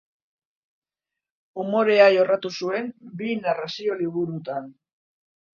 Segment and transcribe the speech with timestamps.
[1.65, 2.89] Umorea jorratu zuen,
[3.21, 4.73] bi narrazio liburutan.